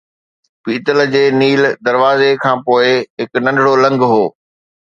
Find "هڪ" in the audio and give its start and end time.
3.21-3.31